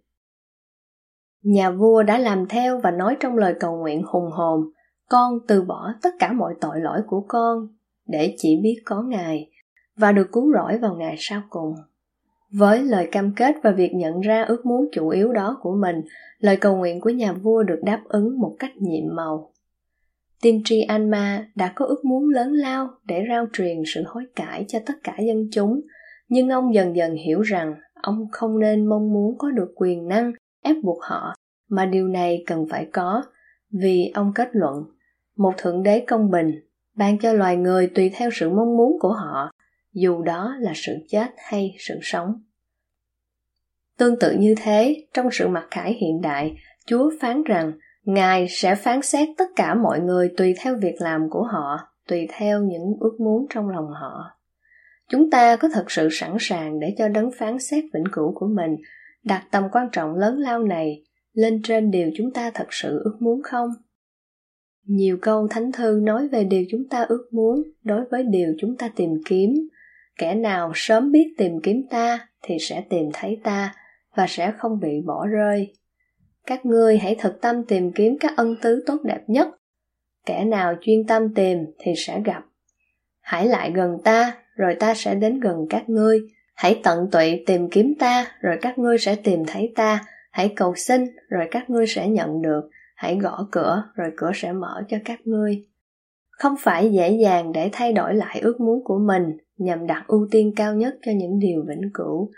Nhà 1.44 1.72
vua 1.72 2.04
đã 2.04 2.18
làm 2.18 2.48
theo 2.48 2.80
và 2.80 2.92
nói 2.92 3.18
trong 3.20 3.38
lời 3.38 3.56
cầu 3.60 3.78
nguyện 3.78 4.04
hùng 4.06 4.30
hồn, 4.32 4.62
con 5.10 5.34
từ 5.48 5.62
bỏ 5.62 5.94
tất 6.02 6.10
cả 6.20 6.32
mọi 6.32 6.54
tội 6.62 6.80
lỗi 6.80 7.02
của 7.08 7.26
con 7.28 7.68
để 8.08 8.36
chỉ 8.38 8.60
biết 8.64 8.82
có 8.86 9.02
ngài 9.02 9.50
và 9.96 10.12
được 10.12 10.28
cứu 10.32 10.54
rỗi 10.54 10.78
vào 10.78 10.96
ngày 10.96 11.16
sau 11.18 11.42
cùng. 11.50 11.74
Với 12.52 12.84
lời 12.84 13.10
cam 13.12 13.34
kết 13.36 13.56
và 13.64 13.72
việc 13.72 13.92
nhận 13.94 14.20
ra 14.20 14.44
ước 14.44 14.66
muốn 14.66 14.90
chủ 14.92 15.10
yếu 15.10 15.34
đó 15.34 15.58
của 15.62 15.76
mình, 15.76 16.02
lời 16.40 16.58
cầu 16.58 16.78
nguyện 16.78 17.02
của 17.02 17.10
nhà 17.10 17.34
vua 17.34 17.64
được 17.64 17.80
đáp 17.84 18.02
ứng 18.10 18.40
một 18.40 18.56
cách 18.60 18.72
nhiệm 18.78 19.16
màu 19.16 19.52
tiên 20.42 20.62
tri 20.66 20.82
anma 20.82 21.48
đã 21.56 21.72
có 21.76 21.86
ước 21.86 22.06
muốn 22.06 22.30
lớn 22.30 22.52
lao 22.52 22.90
để 23.06 23.24
rao 23.30 23.46
truyền 23.54 23.78
sự 23.86 24.04
hối 24.08 24.24
cải 24.36 24.66
cho 24.68 24.80
tất 24.86 24.94
cả 25.04 25.16
dân 25.28 25.48
chúng. 25.52 25.82
Nhưng 26.30 26.50
ông 26.50 26.74
dần 26.74 26.96
dần 26.96 27.16
hiểu 27.16 27.42
rằng 27.42 27.76
ông 27.94 28.28
không 28.32 28.60
nên 28.60 28.86
mong 28.86 29.14
muốn 29.14 29.38
có 29.38 29.52
được 29.52 29.72
quyền 29.76 30.08
năng 30.08 30.32
ép 30.64 30.76
buộc 30.84 31.04
họ, 31.04 31.36
mà 31.70 31.86
điều 31.86 32.08
này 32.08 32.44
cần 32.48 32.66
phải 32.70 32.88
có. 32.94 33.24
Vì 33.82 34.12
ông 34.14 34.32
kết 34.36 34.50
luận, 34.52 34.84
một 35.38 35.54
thượng 35.58 35.84
đế 35.84 36.00
công 36.08 36.32
bình 36.32 36.52
ban 36.96 37.18
cho 37.18 37.34
loài 37.34 37.58
người 37.58 37.88
tùy 37.88 38.12
theo 38.14 38.30
sự 38.34 38.50
mong 38.50 38.78
muốn 38.78 38.98
của 39.00 39.14
họ, 39.14 39.52
dù 39.94 40.22
đó 40.22 40.56
là 40.60 40.72
sự 40.76 40.94
chết 41.10 41.28
hay 41.38 41.76
sự 41.80 41.96
sống. 42.02 42.44
Tương 43.98 44.20
tự 44.20 44.36
như 44.40 44.56
thế, 44.58 45.06
trong 45.14 45.28
sự 45.32 45.48
mặc 45.48 45.68
khải 45.72 45.94
hiện 45.94 46.22
đại, 46.22 46.56
chúa 46.86 47.12
phán 47.20 47.44
rằng 47.44 47.72
ngài 48.06 48.48
sẽ 48.50 48.76
phán 48.76 49.02
xét 49.02 49.30
tất 49.38 49.46
cả 49.56 49.76
mọi 49.76 50.00
người 50.00 50.32
tùy 50.38 50.56
theo 50.60 50.76
việc 50.82 50.96
làm 51.00 51.30
của 51.30 51.44
họ, 51.44 51.80
tùy 52.08 52.28
theo 52.32 52.64
những 52.64 52.94
ước 53.00 53.18
muốn 53.20 53.46
trong 53.50 53.70
lòng 53.70 53.88
họ. 54.02 54.42
Chúng 55.10 55.30
ta 55.30 55.56
có 55.56 55.70
thật 55.74 55.92
sự 55.92 56.08
sẵn 56.12 56.36
sàng 56.40 56.80
để 56.80 56.96
cho 56.98 57.08
đấng 57.08 57.30
phán 57.40 57.60
xét 57.60 57.84
vĩnh 57.94 58.04
cửu 58.12 58.34
của 58.36 58.48
mình 58.48 58.76
đặt 59.24 59.44
tầm 59.52 59.64
quan 59.72 59.88
trọng 59.92 60.16
lớn 60.16 60.38
lao 60.38 60.64
này 60.64 61.04
lên 61.34 61.62
trên 61.64 61.92
điều 61.92 62.12
chúng 62.18 62.34
ta 62.34 62.52
thật 62.54 62.68
sự 62.70 63.02
ước 63.04 63.18
muốn 63.20 63.42
không? 63.44 63.70
Nhiều 64.86 65.18
câu 65.22 65.48
thánh 65.48 65.72
thư 65.72 66.00
nói 66.04 66.28
về 66.28 66.44
điều 66.44 66.64
chúng 66.70 66.88
ta 66.90 67.06
ước 67.10 67.28
muốn 67.32 67.64
đối 67.84 68.06
với 68.12 68.24
điều 68.24 68.54
chúng 68.60 68.78
ta 68.78 68.90
tìm 68.96 69.10
kiếm. 69.26 69.50
Kẻ 70.18 70.36
nào 70.36 70.72
sớm 70.76 71.12
biết 71.12 71.34
tìm 71.38 71.52
kiếm 71.64 71.88
ta 71.90 72.28
thì 72.44 72.58
sẽ 72.60 72.84
tìm 72.90 73.10
thấy 73.14 73.42
ta 73.44 73.76
và 74.16 74.26
sẽ 74.30 74.54
không 74.58 74.80
bị 74.80 75.02
bỏ 75.06 75.28
rơi 75.28 75.74
các 76.48 76.66
ngươi 76.66 76.98
hãy 76.98 77.16
thực 77.20 77.42
tâm 77.42 77.64
tìm 77.64 77.92
kiếm 77.92 78.18
các 78.20 78.32
ân 78.38 78.56
tứ 78.62 78.84
tốt 78.88 78.98
đẹp 79.04 79.22
nhất. 79.28 79.48
Kẻ 80.26 80.46
nào 80.46 80.76
chuyên 80.82 81.08
tâm 81.08 81.34
tìm 81.34 81.58
thì 81.80 81.94
sẽ 81.98 82.22
gặp. 82.26 82.44
Hãy 83.22 83.48
lại 83.48 83.72
gần 83.72 83.98
ta, 84.04 84.38
rồi 84.56 84.76
ta 84.76 84.94
sẽ 84.94 85.16
đến 85.16 85.40
gần 85.40 85.66
các 85.70 85.90
ngươi. 85.90 86.20
Hãy 86.56 86.80
tận 86.84 87.10
tụy 87.12 87.44
tìm 87.46 87.70
kiếm 87.70 87.94
ta, 88.00 88.28
rồi 88.42 88.58
các 88.62 88.78
ngươi 88.78 88.98
sẽ 88.98 89.16
tìm 89.16 89.44
thấy 89.48 89.74
ta. 89.76 90.06
Hãy 90.32 90.54
cầu 90.56 90.76
xin, 90.76 91.06
rồi 91.30 91.48
các 91.52 91.70
ngươi 91.70 91.88
sẽ 91.88 92.08
nhận 92.08 92.42
được. 92.42 92.70
Hãy 92.96 93.18
gõ 93.22 93.48
cửa, 93.52 93.84
rồi 93.96 94.12
cửa 94.18 94.32
sẽ 94.36 94.52
mở 94.52 94.84
cho 94.90 94.98
các 95.06 95.20
ngươi. 95.28 95.66
Không 96.30 96.56
phải 96.60 96.92
dễ 96.92 97.12
dàng 97.12 97.52
để 97.52 97.70
thay 97.74 97.94
đổi 97.94 98.16
lại 98.16 98.40
ước 98.40 98.60
muốn 98.60 98.84
của 98.84 99.00
mình, 99.00 99.38
nhằm 99.58 99.88
đặt 99.88 100.04
ưu 100.08 100.28
tiên 100.32 100.54
cao 100.56 100.76
nhất 100.76 100.96
cho 101.02 101.12
những 101.16 101.40
điều 101.40 101.64
vĩnh 101.68 101.90
cửu 101.94 102.32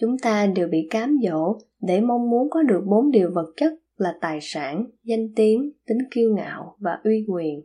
chúng 0.00 0.18
ta 0.22 0.46
đều 0.46 0.68
bị 0.68 0.86
cám 0.90 1.18
dỗ 1.22 1.58
để 1.80 2.00
mong 2.00 2.30
muốn 2.30 2.50
có 2.50 2.62
được 2.62 2.82
bốn 2.86 3.10
điều 3.10 3.30
vật 3.34 3.52
chất 3.56 3.72
là 3.96 4.14
tài 4.20 4.38
sản, 4.40 4.84
danh 5.04 5.34
tiếng, 5.36 5.70
tính 5.86 5.98
kiêu 6.10 6.34
ngạo 6.34 6.76
và 6.78 6.98
uy 7.04 7.24
quyền. 7.28 7.60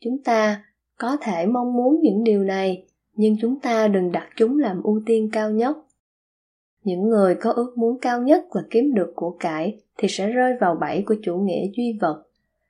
Chúng 0.00 0.22
ta 0.24 0.64
có 0.98 1.16
thể 1.20 1.46
mong 1.46 1.76
muốn 1.76 2.00
những 2.02 2.24
điều 2.24 2.44
này, 2.44 2.86
nhưng 3.12 3.36
chúng 3.40 3.60
ta 3.60 3.88
đừng 3.88 4.12
đặt 4.12 4.28
chúng 4.36 4.58
làm 4.58 4.82
ưu 4.82 5.02
tiên 5.06 5.28
cao 5.32 5.50
nhất. 5.50 5.76
Những 6.84 7.08
người 7.08 7.34
có 7.34 7.52
ước 7.52 7.78
muốn 7.78 8.00
cao 8.00 8.22
nhất 8.22 8.44
là 8.52 8.62
kiếm 8.70 8.94
được 8.94 9.12
của 9.16 9.36
cải 9.40 9.80
thì 9.98 10.08
sẽ 10.08 10.28
rơi 10.28 10.52
vào 10.60 10.78
bẫy 10.80 11.02
của 11.06 11.14
chủ 11.22 11.36
nghĩa 11.36 11.66
duy 11.76 11.98
vật. 12.00 12.22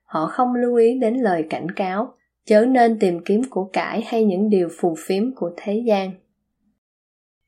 Họ 0.04 0.26
không 0.26 0.54
lưu 0.54 0.76
ý 0.76 0.98
đến 0.98 1.14
lời 1.14 1.46
cảnh 1.50 1.70
cáo, 1.70 2.14
chớ 2.44 2.66
nên 2.66 2.98
tìm 2.98 3.20
kiếm 3.25 3.42
của 3.50 3.70
cải 3.72 4.02
hay 4.06 4.25
những 4.25 4.48
điều 4.48 4.68
phù 4.80 4.94
phiếm 4.98 5.34
của 5.34 5.50
thế 5.56 5.82
gian 5.86 6.10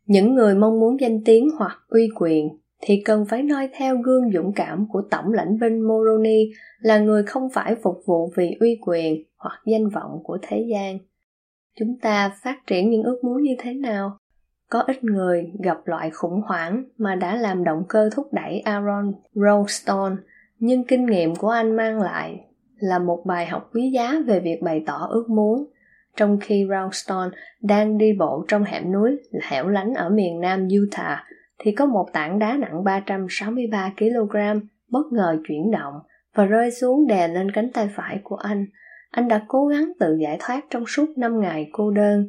những 0.09 0.35
người 0.35 0.55
mong 0.55 0.81
muốn 0.81 1.01
danh 1.01 1.25
tiếng 1.25 1.49
hoặc 1.59 1.79
uy 1.89 2.09
quyền 2.17 2.49
thì 2.81 3.03
cần 3.05 3.25
phải 3.29 3.43
noi 3.43 3.69
theo 3.77 3.97
gương 3.97 4.31
dũng 4.33 4.53
cảm 4.53 4.87
của 4.89 5.03
tổng 5.11 5.33
lãnh 5.33 5.59
binh 5.59 5.81
Moroni 5.81 6.51
là 6.81 6.99
người 6.99 7.23
không 7.23 7.49
phải 7.55 7.75
phục 7.83 8.03
vụ 8.07 8.33
vì 8.37 8.57
uy 8.61 8.79
quyền 8.87 9.23
hoặc 9.37 9.61
danh 9.67 9.89
vọng 9.89 10.21
của 10.25 10.39
thế 10.43 10.67
gian. 10.71 10.99
Chúng 11.79 11.99
ta 12.03 12.37
phát 12.43 12.67
triển 12.67 12.91
những 12.91 13.03
ước 13.03 13.25
muốn 13.25 13.43
như 13.43 13.55
thế 13.59 13.75
nào? 13.75 14.19
Có 14.71 14.81
ít 14.81 15.05
người 15.05 15.53
gặp 15.65 15.79
loại 15.85 16.11
khủng 16.11 16.41
hoảng 16.45 16.85
mà 16.99 17.15
đã 17.15 17.37
làm 17.37 17.65
động 17.65 17.83
cơ 17.89 18.11
thúc 18.15 18.33
đẩy 18.33 18.61
Aaron 18.61 19.13
Rollstone, 19.35 20.15
nhưng 20.59 20.85
kinh 20.85 21.07
nghiệm 21.07 21.37
của 21.37 21.49
anh 21.49 21.77
mang 21.77 22.01
lại 22.01 22.45
là 22.79 22.99
một 22.99 23.23
bài 23.27 23.47
học 23.47 23.71
quý 23.75 23.91
giá 23.95 24.15
về 24.27 24.41
việc 24.41 24.63
bày 24.63 24.83
tỏ 24.87 25.07
ước 25.11 25.31
muốn. 25.31 25.65
Trong 26.17 26.39
khi 26.41 26.65
Rowstone 26.65 27.31
đang 27.63 27.99
đi 27.99 28.13
bộ 28.19 28.45
trong 28.49 28.65
hẻm 28.65 28.93
núi 28.93 29.17
hẻo 29.43 29.69
lánh 29.69 29.95
ở 29.95 30.11
miền 30.11 30.41
nam 30.41 30.69
Utah, 30.83 31.19
thì 31.59 31.73
có 31.73 31.87
một 31.87 32.09
tảng 32.13 32.39
đá 32.39 32.57
nặng 32.57 32.85
363 32.85 33.93
kg 33.99 34.37
bất 34.89 35.13
ngờ 35.13 35.39
chuyển 35.49 35.71
động 35.71 35.95
và 36.35 36.45
rơi 36.45 36.71
xuống 36.71 37.07
đè 37.07 37.29
lên 37.29 37.51
cánh 37.51 37.73
tay 37.73 37.89
phải 37.95 38.21
của 38.23 38.37
anh. 38.37 38.67
Anh 39.11 39.29
đã 39.29 39.45
cố 39.49 39.67
gắng 39.67 39.93
tự 40.01 40.17
giải 40.23 40.37
thoát 40.41 40.65
trong 40.71 40.85
suốt 40.87 41.19
5 41.19 41.41
ngày 41.41 41.69
cô 41.73 41.91
đơn, 41.91 42.29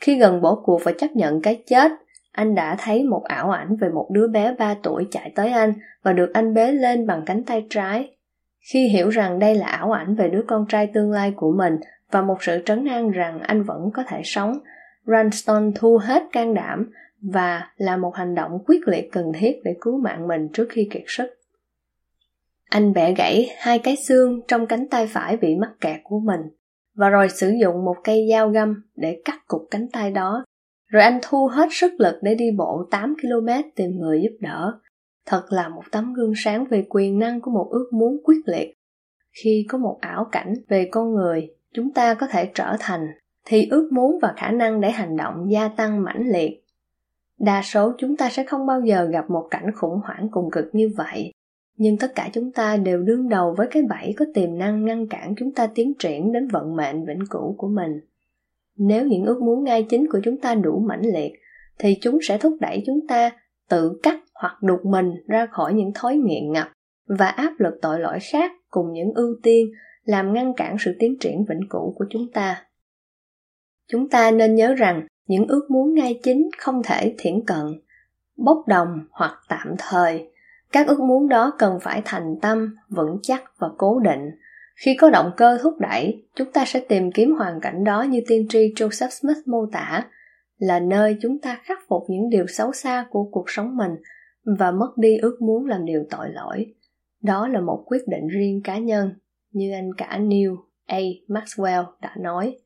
khi 0.00 0.18
gần 0.18 0.40
bỏ 0.40 0.54
cuộc 0.64 0.80
và 0.84 0.92
chấp 0.92 1.10
nhận 1.14 1.42
cái 1.42 1.62
chết, 1.66 1.92
anh 2.32 2.54
đã 2.54 2.76
thấy 2.78 3.04
một 3.04 3.24
ảo 3.24 3.50
ảnh 3.50 3.76
về 3.76 3.88
một 3.88 4.08
đứa 4.10 4.28
bé 4.28 4.54
3 4.58 4.74
tuổi 4.82 5.06
chạy 5.10 5.32
tới 5.34 5.50
anh 5.50 5.72
và 6.02 6.12
được 6.12 6.30
anh 6.34 6.54
bế 6.54 6.72
lên 6.72 7.06
bằng 7.06 7.22
cánh 7.26 7.44
tay 7.44 7.66
trái. 7.70 8.16
Khi 8.72 8.88
hiểu 8.88 9.08
rằng 9.08 9.38
đây 9.38 9.54
là 9.54 9.66
ảo 9.66 9.92
ảnh 9.92 10.14
về 10.14 10.28
đứa 10.28 10.42
con 10.46 10.66
trai 10.68 10.86
tương 10.86 11.10
lai 11.10 11.32
của 11.36 11.52
mình 11.52 11.76
và 12.12 12.22
một 12.22 12.42
sự 12.42 12.62
trấn 12.64 12.84
an 12.84 13.10
rằng 13.10 13.40
anh 13.40 13.62
vẫn 13.62 13.90
có 13.94 14.04
thể 14.08 14.20
sống, 14.24 14.58
Ranston 15.06 15.72
thu 15.74 15.98
hết 15.98 16.22
can 16.32 16.54
đảm 16.54 16.90
và 17.20 17.68
là 17.76 17.96
một 17.96 18.14
hành 18.14 18.34
động 18.34 18.58
quyết 18.66 18.88
liệt 18.88 19.12
cần 19.12 19.32
thiết 19.34 19.60
để 19.64 19.76
cứu 19.80 19.98
mạng 19.98 20.28
mình 20.28 20.48
trước 20.52 20.66
khi 20.70 20.88
kiệt 20.90 21.04
sức. 21.06 21.26
Anh 22.70 22.92
bẻ 22.92 23.14
gãy 23.14 23.48
hai 23.58 23.78
cái 23.78 23.96
xương 23.96 24.40
trong 24.48 24.66
cánh 24.66 24.88
tay 24.88 25.06
phải 25.06 25.36
bị 25.36 25.56
mắc 25.56 25.72
kẹt 25.80 26.00
của 26.04 26.20
mình 26.20 26.40
và 26.94 27.08
rồi 27.08 27.28
sử 27.28 27.52
dụng 27.60 27.84
một 27.84 27.96
cây 28.04 28.28
dao 28.30 28.48
găm 28.48 28.82
để 28.96 29.22
cắt 29.24 29.38
cục 29.46 29.62
cánh 29.70 29.88
tay 29.92 30.10
đó. 30.10 30.44
Rồi 30.88 31.02
anh 31.02 31.18
thu 31.22 31.46
hết 31.46 31.68
sức 31.70 31.92
lực 31.98 32.18
để 32.22 32.34
đi 32.34 32.50
bộ 32.58 32.88
8 32.90 33.14
km 33.22 33.48
tìm 33.76 33.90
người 34.00 34.20
giúp 34.22 34.36
đỡ. 34.40 34.72
Thật 35.26 35.42
là 35.50 35.68
một 35.68 35.82
tấm 35.90 36.14
gương 36.14 36.32
sáng 36.36 36.64
về 36.64 36.84
quyền 36.88 37.18
năng 37.18 37.40
của 37.40 37.50
một 37.50 37.68
ước 37.70 37.90
muốn 37.92 38.20
quyết 38.24 38.40
liệt. 38.46 38.74
Khi 39.42 39.66
có 39.68 39.78
một 39.78 39.98
ảo 40.00 40.28
cảnh 40.32 40.54
về 40.68 40.88
con 40.92 41.14
người, 41.14 41.48
chúng 41.74 41.92
ta 41.92 42.14
có 42.14 42.26
thể 42.26 42.50
trở 42.54 42.76
thành 42.80 43.06
thì 43.44 43.66
ước 43.70 43.88
muốn 43.92 44.18
và 44.22 44.34
khả 44.36 44.50
năng 44.50 44.80
để 44.80 44.90
hành 44.90 45.16
động 45.16 45.50
gia 45.50 45.68
tăng 45.68 46.02
mãnh 46.02 46.28
liệt. 46.28 46.64
Đa 47.38 47.62
số 47.62 47.92
chúng 47.98 48.16
ta 48.16 48.30
sẽ 48.30 48.44
không 48.44 48.66
bao 48.66 48.80
giờ 48.80 49.04
gặp 49.04 49.30
một 49.30 49.48
cảnh 49.50 49.72
khủng 49.74 50.00
hoảng 50.04 50.28
cùng 50.30 50.50
cực 50.50 50.64
như 50.72 50.90
vậy, 50.96 51.32
nhưng 51.76 51.98
tất 51.98 52.12
cả 52.14 52.30
chúng 52.32 52.52
ta 52.52 52.76
đều 52.76 53.02
đương 53.02 53.28
đầu 53.28 53.54
với 53.58 53.66
cái 53.70 53.82
bẫy 53.82 54.14
có 54.16 54.24
tiềm 54.34 54.58
năng 54.58 54.84
ngăn 54.84 55.06
cản 55.06 55.34
chúng 55.38 55.52
ta 55.52 55.66
tiến 55.66 55.92
triển 55.98 56.32
đến 56.32 56.48
vận 56.48 56.76
mệnh 56.76 57.04
vĩnh 57.04 57.26
cửu 57.30 57.54
của 57.58 57.68
mình 57.68 58.00
nếu 58.76 59.06
những 59.06 59.24
ước 59.24 59.42
muốn 59.42 59.64
ngay 59.64 59.86
chính 59.90 60.06
của 60.12 60.20
chúng 60.24 60.36
ta 60.40 60.54
đủ 60.54 60.78
mãnh 60.78 61.02
liệt 61.02 61.32
thì 61.78 61.98
chúng 62.00 62.18
sẽ 62.22 62.38
thúc 62.38 62.56
đẩy 62.60 62.82
chúng 62.86 63.06
ta 63.06 63.30
tự 63.68 64.00
cắt 64.02 64.20
hoặc 64.34 64.62
đục 64.62 64.84
mình 64.84 65.12
ra 65.26 65.46
khỏi 65.46 65.74
những 65.74 65.92
thói 65.94 66.16
nghiện 66.16 66.52
ngập 66.52 66.68
và 67.18 67.26
áp 67.26 67.52
lực 67.58 67.74
tội 67.82 68.00
lỗi 68.00 68.18
khác 68.32 68.52
cùng 68.70 68.92
những 68.92 69.12
ưu 69.14 69.34
tiên 69.42 69.72
làm 70.04 70.32
ngăn 70.32 70.52
cản 70.56 70.76
sự 70.78 70.96
tiến 70.98 71.18
triển 71.20 71.44
vĩnh 71.48 71.68
cửu 71.70 71.94
của 71.98 72.04
chúng 72.10 72.26
ta. 72.32 72.64
Chúng 73.88 74.08
ta 74.08 74.30
nên 74.30 74.54
nhớ 74.54 74.74
rằng 74.74 75.06
những 75.28 75.46
ước 75.46 75.70
muốn 75.70 75.94
ngay 75.94 76.20
chính 76.22 76.50
không 76.58 76.82
thể 76.84 77.14
thiển 77.18 77.44
cận, 77.46 77.66
bốc 78.36 78.64
đồng 78.66 78.88
hoặc 79.10 79.32
tạm 79.48 79.74
thời. 79.78 80.28
Các 80.72 80.86
ước 80.86 81.00
muốn 81.00 81.28
đó 81.28 81.52
cần 81.58 81.78
phải 81.82 82.02
thành 82.04 82.34
tâm, 82.42 82.76
vững 82.88 83.18
chắc 83.22 83.42
và 83.58 83.68
cố 83.78 83.98
định. 83.98 84.30
Khi 84.76 84.96
có 85.00 85.10
động 85.10 85.30
cơ 85.36 85.58
thúc 85.62 85.74
đẩy, 85.80 86.26
chúng 86.34 86.52
ta 86.52 86.64
sẽ 86.66 86.80
tìm 86.88 87.12
kiếm 87.12 87.34
hoàn 87.38 87.60
cảnh 87.60 87.84
đó 87.84 88.02
như 88.02 88.20
tiên 88.28 88.46
tri 88.48 88.72
joseph 88.76 89.10
smith 89.10 89.46
mô 89.46 89.66
tả, 89.72 90.04
là 90.58 90.80
nơi 90.80 91.16
chúng 91.22 91.38
ta 91.38 91.60
khắc 91.62 91.78
phục 91.88 92.02
những 92.08 92.28
điều 92.30 92.46
xấu 92.46 92.72
xa 92.72 93.06
của 93.10 93.28
cuộc 93.32 93.44
sống 93.46 93.76
mình 93.76 93.90
và 94.58 94.70
mất 94.70 94.92
đi 94.96 95.16
ước 95.16 95.36
muốn 95.42 95.66
làm 95.66 95.84
điều 95.84 96.04
tội 96.10 96.28
lỗi. 96.30 96.74
Đó 97.22 97.48
là 97.48 97.60
một 97.60 97.82
quyết 97.86 98.02
định 98.08 98.28
riêng 98.28 98.60
cá 98.64 98.78
nhân 98.78 99.12
như 99.52 99.72
anh 99.72 99.90
cả 99.96 100.18
Neil 100.18 100.50
A. 100.86 100.98
Maxwell 101.28 101.84
đã 102.00 102.14
nói 102.20 102.56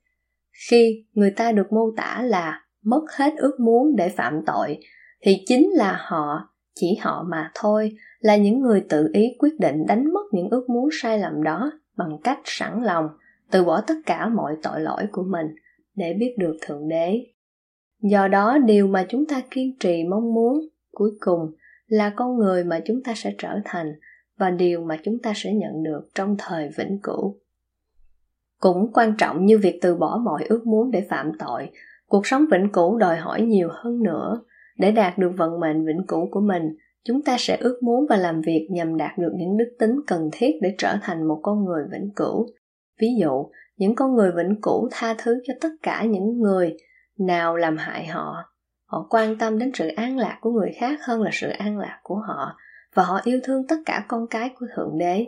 khi 0.69 1.05
người 1.13 1.31
ta 1.31 1.53
được 1.53 1.73
mô 1.73 1.91
tả 1.97 2.23
là 2.25 2.63
mất 2.83 3.03
hết 3.17 3.33
ước 3.37 3.61
muốn 3.61 3.97
để 3.97 4.09
phạm 4.09 4.41
tội, 4.47 4.79
thì 5.23 5.43
chính 5.47 5.71
là 5.71 5.99
họ, 6.01 6.55
chỉ 6.75 6.97
họ 7.01 7.27
mà 7.29 7.51
thôi, 7.55 7.97
là 8.19 8.37
những 8.37 8.61
người 8.61 8.85
tự 8.89 9.11
ý 9.13 9.37
quyết 9.39 9.61
định 9.61 9.87
đánh 9.87 10.13
mất 10.13 10.23
những 10.33 10.49
ước 10.51 10.71
muốn 10.71 10.89
sai 10.93 11.19
lầm 11.19 11.43
đó 11.43 11.73
bằng 11.97 12.19
cách 12.25 12.39
sẵn 12.45 12.83
lòng 12.83 13.09
từ 13.51 13.65
bỏ 13.65 13.81
tất 13.81 13.95
cả 14.07 14.29
mọi 14.29 14.57
tội 14.63 14.81
lỗi 14.81 15.03
của 15.13 15.25
mình 15.31 15.47
để 15.95 16.15
biết 16.19 16.35
được 16.39 16.57
thượng 16.61 16.89
đế 16.89 17.27
do 18.03 18.29
đó, 18.29 18.59
điều 18.59 18.87
mà 18.87 19.07
chúng 19.09 19.27
ta 19.27 19.43
kiên 19.51 19.79
trì 19.81 20.05
mong 20.05 20.35
muốn 20.35 20.61
cuối 20.91 21.11
cùng 21.21 21.55
là 21.87 22.13
con 22.17 22.37
người 22.37 22.65
mà 22.65 22.81
chúng 22.87 23.03
ta 23.03 23.13
sẽ 23.17 23.35
trở 23.39 23.59
thành 23.65 23.87
và 24.39 24.51
điều 24.51 24.85
mà 24.85 24.97
chúng 25.05 25.19
ta 25.23 25.33
sẽ 25.37 25.53
nhận 25.53 25.83
được 25.83 26.09
trong 26.15 26.37
thời 26.39 26.71
vĩnh 26.79 26.99
cửu. 27.03 27.41
Cũng 28.61 28.93
quan 28.93 29.15
trọng 29.19 29.47
như 29.47 29.59
việc 29.59 29.79
từ 29.83 29.95
bỏ 29.95 30.21
mọi 30.25 30.45
ước 30.49 30.67
muốn 30.67 30.91
để 30.91 31.07
phạm 31.11 31.33
tội, 31.39 31.71
cuộc 32.07 32.27
sống 32.27 32.45
vĩnh 32.51 32.73
cửu 32.73 32.97
đòi 32.97 33.17
hỏi 33.17 33.43
nhiều 33.43 33.69
hơn 33.73 34.03
nữa. 34.03 34.41
Để 34.79 34.93
đạt 34.93 35.19
được 35.19 35.33
vận 35.37 35.61
mệnh 35.61 35.87
vĩnh 35.87 36.07
cửu 36.09 36.31
của 36.31 36.41
mình, 36.41 36.63
chúng 37.05 37.23
ta 37.23 37.37
sẽ 37.39 37.57
ước 37.57 37.79
muốn 37.83 38.07
và 38.09 38.17
làm 38.17 38.41
việc 38.41 38.69
nhằm 38.71 38.97
đạt 38.97 39.19
được 39.19 39.33
những 39.37 39.57
đức 39.57 39.77
tính 39.79 39.97
cần 40.07 40.29
thiết 40.33 40.51
để 40.63 40.75
trở 40.79 40.95
thành 41.03 41.29
một 41.29 41.41
con 41.43 41.65
người 41.65 41.85
vĩnh 41.93 42.11
cửu. 42.17 42.47
Ví 43.01 43.09
dụ, 43.21 43.51
những 43.77 43.95
con 43.95 44.15
người 44.15 44.33
vĩnh 44.37 44.61
cửu 44.63 44.89
tha 44.93 45.15
thứ 45.19 45.41
cho 45.47 45.55
tất 45.61 45.71
cả 45.83 46.05
những 46.05 46.39
người 46.39 46.77
nào 47.19 47.57
làm 47.57 47.77
hại 47.77 48.07
họ. 48.07 48.37
Họ 48.87 49.07
quan 49.11 49.39
tâm 49.39 49.59
đến 49.59 49.71
sự 49.75 49.89
an 49.89 50.19
lạc 50.19 50.39
của 50.41 50.51
người 50.51 50.71
khác 50.81 50.99
hơn 51.03 51.23
là 51.23 51.31
sự 51.33 51.49
an 51.49 51.79
lạc 51.79 52.01
của 52.03 52.19
họ 52.29 52.57
và 52.97 53.03
họ 53.03 53.21
yêu 53.25 53.41
thương 53.45 53.67
tất 53.67 53.77
cả 53.87 54.05
con 54.09 54.27
cái 54.27 54.51
của 54.59 54.67
thượng 54.77 54.99
đế 54.99 55.27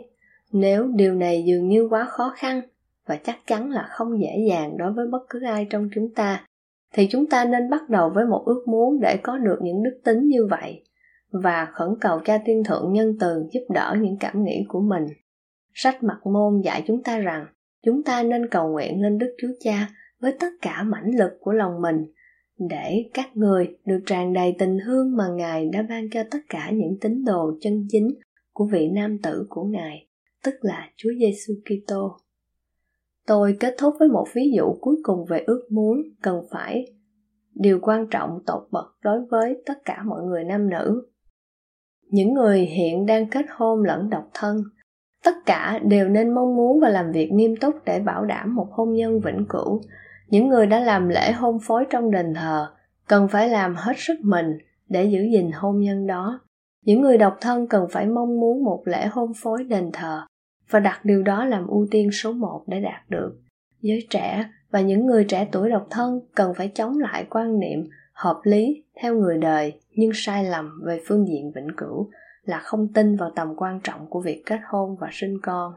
nếu 0.51 0.87
điều 0.95 1.13
này 1.13 1.43
dường 1.47 1.67
như 1.67 1.87
quá 1.87 2.05
khó 2.05 2.33
khăn 2.35 2.61
và 3.07 3.15
chắc 3.15 3.37
chắn 3.47 3.71
là 3.71 3.87
không 3.89 4.21
dễ 4.21 4.45
dàng 4.49 4.77
đối 4.77 4.93
với 4.93 5.07
bất 5.07 5.25
cứ 5.29 5.43
ai 5.43 5.67
trong 5.69 5.89
chúng 5.95 6.13
ta, 6.13 6.45
thì 6.93 7.07
chúng 7.11 7.29
ta 7.29 7.45
nên 7.45 7.69
bắt 7.69 7.89
đầu 7.89 8.09
với 8.09 8.25
một 8.25 8.43
ước 8.45 8.63
muốn 8.67 8.99
để 8.99 9.17
có 9.23 9.37
được 9.37 9.57
những 9.61 9.83
đức 9.83 10.01
tính 10.03 10.27
như 10.27 10.47
vậy 10.49 10.83
và 11.31 11.67
khẩn 11.73 11.89
cầu 12.01 12.19
cha 12.25 12.39
tiên 12.45 12.63
thượng 12.63 12.93
nhân 12.93 13.17
từ 13.19 13.45
giúp 13.51 13.65
đỡ 13.69 13.95
những 14.01 14.17
cảm 14.19 14.43
nghĩ 14.43 14.65
của 14.67 14.81
mình. 14.81 15.05
Sách 15.73 16.03
mặt 16.03 16.19
môn 16.23 16.61
dạy 16.61 16.83
chúng 16.87 17.03
ta 17.03 17.17
rằng, 17.17 17.45
chúng 17.85 18.03
ta 18.03 18.23
nên 18.23 18.49
cầu 18.49 18.71
nguyện 18.71 19.01
lên 19.01 19.17
Đức 19.17 19.35
Chúa 19.41 19.51
Cha 19.59 19.89
với 20.19 20.35
tất 20.39 20.49
cả 20.61 20.83
mãnh 20.83 21.11
lực 21.17 21.31
của 21.39 21.51
lòng 21.51 21.81
mình 21.81 22.05
để 22.59 23.09
các 23.13 23.37
người 23.37 23.77
được 23.85 23.99
tràn 24.05 24.33
đầy 24.33 24.55
tình 24.59 24.77
thương 24.85 25.15
mà 25.17 25.27
Ngài 25.27 25.65
đã 25.65 25.81
ban 25.89 26.09
cho 26.09 26.23
tất 26.31 26.39
cả 26.49 26.71
những 26.73 26.97
tín 27.01 27.23
đồ 27.25 27.51
chân 27.61 27.85
chính 27.89 28.07
của 28.53 28.65
vị 28.65 28.89
nam 28.93 29.17
tử 29.23 29.45
của 29.49 29.63
Ngài, 29.63 30.07
tức 30.43 30.55
là 30.61 30.89
Chúa 30.95 31.09
Giêsu 31.19 31.53
Kitô. 31.65 32.17
Tôi 33.27 33.57
kết 33.59 33.75
thúc 33.77 33.93
với 33.99 34.09
một 34.09 34.25
ví 34.33 34.51
dụ 34.55 34.73
cuối 34.81 34.95
cùng 35.03 35.25
về 35.25 35.43
ước 35.47 35.67
muốn 35.71 36.01
cần 36.21 36.41
phải. 36.51 36.85
Điều 37.53 37.79
quan 37.81 38.07
trọng 38.11 38.39
tột 38.45 38.63
bậc 38.71 38.85
đối 39.03 39.25
với 39.31 39.63
tất 39.65 39.85
cả 39.85 40.03
mọi 40.05 40.23
người 40.23 40.43
nam 40.43 40.69
nữ. 40.69 41.07
Những 42.09 42.33
người 42.33 42.59
hiện 42.59 43.05
đang 43.05 43.29
kết 43.29 43.45
hôn 43.49 43.83
lẫn 43.83 44.09
độc 44.09 44.29
thân 44.33 44.63
tất 45.23 45.35
cả 45.45 45.79
đều 45.83 46.09
nên 46.09 46.33
mong 46.33 46.55
muốn 46.55 46.79
và 46.79 46.89
làm 46.89 47.11
việc 47.11 47.29
nghiêm 47.31 47.55
túc 47.55 47.75
để 47.85 47.99
bảo 47.99 48.25
đảm 48.25 48.55
một 48.55 48.67
hôn 48.71 48.93
nhân 48.93 49.19
vĩnh 49.19 49.45
cửu 49.49 49.81
những 50.29 50.47
người 50.47 50.67
đã 50.67 50.79
làm 50.79 51.09
lễ 51.09 51.31
hôn 51.31 51.59
phối 51.59 51.85
trong 51.89 52.11
đền 52.11 52.33
thờ 52.33 52.67
cần 53.07 53.27
phải 53.27 53.49
làm 53.49 53.75
hết 53.75 53.93
sức 53.97 54.19
mình 54.23 54.57
để 54.89 55.05
giữ 55.05 55.21
gìn 55.21 55.51
hôn 55.53 55.79
nhân 55.79 56.07
đó. 56.07 56.39
Những 56.85 57.01
người 57.01 57.17
độc 57.17 57.37
thân 57.41 57.67
cần 57.67 57.87
phải 57.91 58.05
mong 58.05 58.39
muốn 58.39 58.63
một 58.63 58.83
lễ 58.85 59.07
hôn 59.07 59.31
phối 59.35 59.63
đền 59.63 59.89
thờ 59.93 60.25
và 60.69 60.79
đặt 60.79 61.05
điều 61.05 61.23
đó 61.23 61.45
làm 61.45 61.67
ưu 61.67 61.87
tiên 61.91 62.11
số 62.11 62.31
một 62.31 62.63
để 62.67 62.81
đạt 62.81 63.09
được. 63.09 63.39
Giới 63.81 64.07
trẻ 64.09 64.45
và 64.71 64.81
những 64.81 65.05
người 65.05 65.23
trẻ 65.23 65.47
tuổi 65.51 65.69
độc 65.69 65.87
thân 65.89 66.19
cần 66.35 66.53
phải 66.53 66.71
chống 66.75 66.99
lại 66.99 67.25
quan 67.29 67.59
niệm 67.59 67.89
hợp 68.13 68.39
lý 68.43 68.83
theo 69.01 69.15
người 69.15 69.37
đời 69.37 69.79
nhưng 69.91 70.11
sai 70.13 70.43
lầm 70.43 70.81
về 70.85 71.01
phương 71.07 71.27
diện 71.27 71.51
vĩnh 71.55 71.75
cửu 71.77 72.09
là 72.43 72.59
không 72.59 72.87
tin 72.93 73.15
vào 73.15 73.31
tầm 73.35 73.53
quan 73.57 73.79
trọng 73.83 74.07
của 74.09 74.21
việc 74.21 74.43
kết 74.45 74.59
hôn 74.69 74.95
và 74.99 75.09
sinh 75.11 75.37
con 75.41 75.73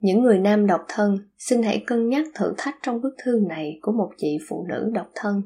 những 0.00 0.22
người 0.22 0.38
nam 0.38 0.66
độc 0.66 0.80
thân, 0.88 1.18
xin 1.38 1.62
hãy 1.62 1.82
cân 1.86 2.08
nhắc 2.08 2.26
thử 2.34 2.54
thách 2.58 2.74
trong 2.82 3.00
bức 3.00 3.14
thư 3.24 3.40
này 3.48 3.78
của 3.82 3.92
một 3.92 4.10
chị 4.16 4.38
phụ 4.48 4.66
nữ 4.68 4.90
độc 4.94 5.10
thân. 5.14 5.42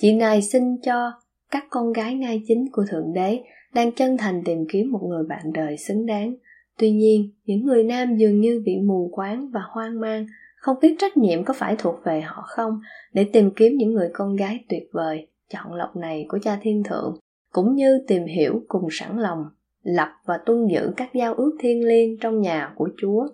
Chị 0.00 0.12
này 0.12 0.42
xin 0.42 0.62
cho 0.82 1.12
các 1.50 1.64
con 1.70 1.92
gái 1.92 2.14
ngai 2.14 2.42
chính 2.48 2.64
của 2.72 2.84
thượng 2.90 3.12
đế 3.12 3.40
đang 3.74 3.92
chân 3.92 4.16
thành 4.16 4.42
tìm 4.44 4.66
kiếm 4.72 4.92
một 4.92 5.00
người 5.08 5.24
bạn 5.28 5.52
đời 5.54 5.76
xứng 5.76 6.06
đáng. 6.06 6.34
Tuy 6.78 6.90
nhiên, 6.90 7.30
những 7.44 7.66
người 7.66 7.84
nam 7.84 8.16
dường 8.16 8.40
như 8.40 8.62
bị 8.64 8.76
mù 8.76 9.10
quáng 9.12 9.50
và 9.50 9.60
hoang 9.70 10.00
mang, 10.00 10.26
không 10.56 10.76
biết 10.82 10.96
trách 10.98 11.16
nhiệm 11.16 11.44
có 11.44 11.54
phải 11.54 11.76
thuộc 11.78 11.94
về 12.04 12.20
họ 12.20 12.42
không 12.46 12.80
để 13.12 13.24
tìm 13.32 13.50
kiếm 13.56 13.72
những 13.76 13.92
người 13.92 14.10
con 14.12 14.36
gái 14.36 14.64
tuyệt 14.68 14.82
vời, 14.92 15.26
chọn 15.48 15.74
lọc 15.74 15.96
này 15.96 16.26
của 16.28 16.38
cha 16.42 16.58
thiên 16.62 16.82
thượng, 16.82 17.18
cũng 17.52 17.74
như 17.74 18.04
tìm 18.08 18.24
hiểu 18.24 18.62
cùng 18.68 18.88
sẵn 18.90 19.18
lòng, 19.18 19.44
lập 19.82 20.08
và 20.24 20.38
tuân 20.46 20.66
giữ 20.66 20.92
các 20.96 21.14
giao 21.14 21.34
ước 21.34 21.52
thiêng 21.60 21.86
liêng 21.86 22.18
trong 22.20 22.40
nhà 22.40 22.72
của 22.76 22.88
chúa 22.96 23.28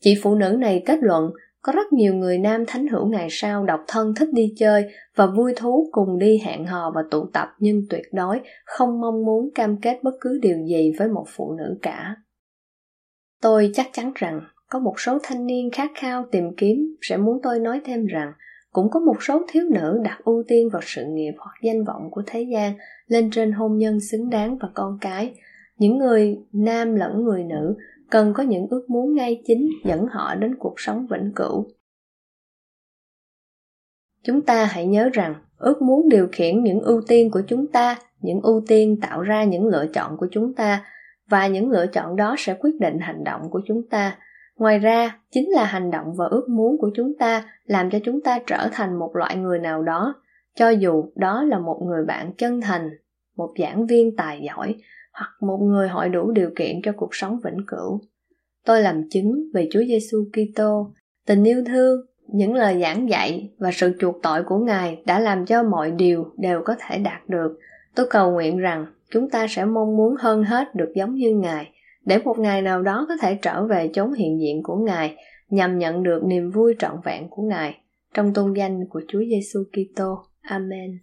chị 0.00 0.14
phụ 0.22 0.34
nữ 0.34 0.56
này 0.60 0.82
kết 0.86 0.98
luận, 1.02 1.30
có 1.62 1.72
rất 1.72 1.92
nhiều 1.92 2.14
người 2.14 2.38
nam 2.38 2.64
thánh 2.66 2.86
hữu 2.86 3.06
ngày 3.06 3.28
sau 3.30 3.64
độc 3.64 3.80
thân 3.88 4.14
thích 4.14 4.28
đi 4.32 4.54
chơi 4.56 4.84
và 5.16 5.26
vui 5.26 5.52
thú 5.56 5.88
cùng 5.92 6.18
đi 6.18 6.38
hẹn 6.44 6.66
hò 6.66 6.92
và 6.94 7.02
tụ 7.10 7.26
tập 7.32 7.48
nhưng 7.58 7.82
tuyệt 7.90 8.04
đối 8.12 8.40
không 8.64 9.00
mong 9.00 9.24
muốn 9.24 9.50
cam 9.54 9.76
kết 9.80 9.98
bất 10.02 10.14
cứ 10.20 10.38
điều 10.42 10.58
gì 10.68 10.92
với 10.98 11.08
một 11.08 11.24
phụ 11.36 11.52
nữ 11.58 11.78
cả. 11.82 12.16
Tôi 13.42 13.70
chắc 13.74 13.86
chắn 13.92 14.12
rằng 14.14 14.40
có 14.70 14.78
một 14.78 15.00
số 15.00 15.18
thanh 15.22 15.46
niên 15.46 15.70
khát 15.70 15.90
khao 15.94 16.26
tìm 16.32 16.44
kiếm 16.56 16.96
sẽ 17.02 17.16
muốn 17.16 17.38
tôi 17.42 17.58
nói 17.58 17.80
thêm 17.84 18.06
rằng 18.06 18.32
cũng 18.72 18.90
có 18.90 19.00
một 19.00 19.22
số 19.22 19.42
thiếu 19.48 19.64
nữ 19.70 20.00
đặt 20.04 20.18
ưu 20.24 20.42
tiên 20.48 20.68
vào 20.72 20.82
sự 20.84 21.04
nghiệp 21.08 21.32
hoặc 21.38 21.52
danh 21.62 21.84
vọng 21.84 22.08
của 22.10 22.22
thế 22.26 22.46
gian 22.52 22.74
lên 23.06 23.30
trên 23.30 23.52
hôn 23.52 23.78
nhân 23.78 24.00
xứng 24.00 24.30
đáng 24.30 24.58
và 24.60 24.68
con 24.74 24.98
cái. 25.00 25.34
Những 25.78 25.98
người 25.98 26.38
nam 26.52 26.94
lẫn 26.94 27.24
người 27.24 27.44
nữ 27.44 27.76
cần 28.10 28.32
có 28.34 28.42
những 28.42 28.66
ước 28.70 28.90
muốn 28.90 29.14
ngay 29.14 29.42
chính 29.46 29.68
dẫn 29.84 30.06
họ 30.10 30.34
đến 30.34 30.54
cuộc 30.58 30.74
sống 30.76 31.06
vĩnh 31.10 31.32
cửu. 31.36 31.66
Chúng 34.24 34.42
ta 34.42 34.64
hãy 34.64 34.86
nhớ 34.86 35.08
rằng, 35.12 35.34
ước 35.58 35.82
muốn 35.82 36.08
điều 36.08 36.28
khiển 36.32 36.64
những 36.64 36.80
ưu 36.80 37.00
tiên 37.08 37.30
của 37.30 37.42
chúng 37.46 37.66
ta, 37.66 37.96
những 38.20 38.40
ưu 38.42 38.62
tiên 38.68 39.00
tạo 39.00 39.22
ra 39.22 39.44
những 39.44 39.66
lựa 39.66 39.86
chọn 39.94 40.16
của 40.16 40.28
chúng 40.30 40.54
ta, 40.54 40.84
và 41.30 41.46
những 41.46 41.70
lựa 41.70 41.86
chọn 41.86 42.16
đó 42.16 42.34
sẽ 42.38 42.56
quyết 42.60 42.80
định 42.80 42.98
hành 43.00 43.24
động 43.24 43.50
của 43.50 43.60
chúng 43.66 43.88
ta. 43.90 44.18
Ngoài 44.56 44.78
ra, 44.78 45.18
chính 45.30 45.50
là 45.50 45.64
hành 45.64 45.90
động 45.90 46.14
và 46.16 46.26
ước 46.30 46.48
muốn 46.48 46.78
của 46.78 46.90
chúng 46.94 47.12
ta 47.18 47.44
làm 47.64 47.90
cho 47.90 47.98
chúng 48.04 48.20
ta 48.20 48.38
trở 48.46 48.68
thành 48.72 48.98
một 48.98 49.16
loại 49.16 49.36
người 49.36 49.58
nào 49.58 49.82
đó, 49.82 50.14
cho 50.54 50.68
dù 50.68 51.04
đó 51.14 51.42
là 51.42 51.58
một 51.58 51.80
người 51.86 52.04
bạn 52.06 52.32
chân 52.38 52.60
thành 52.60 52.90
một 53.38 53.54
giảng 53.58 53.86
viên 53.86 54.16
tài 54.16 54.40
giỏi 54.42 54.74
hoặc 55.12 55.30
một 55.40 55.58
người 55.62 55.88
hội 55.88 56.08
đủ 56.08 56.30
điều 56.30 56.50
kiện 56.56 56.80
cho 56.82 56.92
cuộc 56.96 57.10
sống 57.14 57.40
vĩnh 57.44 57.66
cửu 57.66 58.00
tôi 58.68 58.82
làm 58.82 59.08
chứng 59.08 59.42
về 59.54 59.68
Chúa 59.70 59.80
Giêsu 59.88 60.24
Kitô, 60.32 60.92
tình 61.26 61.44
yêu 61.44 61.64
thương, 61.66 62.00
những 62.28 62.54
lời 62.54 62.80
giảng 62.80 63.08
dạy 63.08 63.50
và 63.58 63.70
sự 63.72 63.96
chuộc 63.98 64.22
tội 64.22 64.42
của 64.42 64.58
Ngài 64.58 65.02
đã 65.06 65.20
làm 65.20 65.46
cho 65.46 65.62
mọi 65.62 65.90
điều 65.90 66.32
đều 66.38 66.62
có 66.64 66.74
thể 66.78 66.98
đạt 66.98 67.28
được. 67.28 67.58
Tôi 67.94 68.06
cầu 68.10 68.30
nguyện 68.30 68.58
rằng 68.58 68.86
chúng 69.10 69.30
ta 69.30 69.46
sẽ 69.50 69.64
mong 69.64 69.96
muốn 69.96 70.14
hơn 70.18 70.44
hết 70.44 70.74
được 70.74 70.92
giống 70.94 71.14
như 71.14 71.34
Ngài, 71.34 71.70
để 72.04 72.18
một 72.18 72.38
ngày 72.38 72.62
nào 72.62 72.82
đó 72.82 73.04
có 73.08 73.16
thể 73.20 73.38
trở 73.42 73.66
về 73.66 73.90
chốn 73.92 74.12
hiện 74.12 74.40
diện 74.40 74.62
của 74.62 74.76
Ngài 74.76 75.16
nhằm 75.50 75.78
nhận 75.78 76.02
được 76.02 76.22
niềm 76.24 76.50
vui 76.50 76.74
trọn 76.78 76.96
vẹn 77.04 77.28
của 77.30 77.42
Ngài 77.42 77.78
trong 78.14 78.34
tôn 78.34 78.52
danh 78.52 78.88
của 78.90 79.00
Chúa 79.08 79.20
Giêsu 79.20 79.64
Kitô. 79.72 80.18
Amen. 80.40 80.98